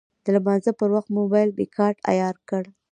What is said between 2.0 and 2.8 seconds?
عیار کړ.